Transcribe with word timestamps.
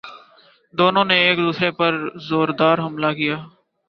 دونوں 0.73 1.05
نے 1.05 1.15
ایک 1.25 1.37
دوسرے 1.37 1.69
پرزوردار 1.79 2.77
حملہ 2.85 3.11
کیا 3.17 3.37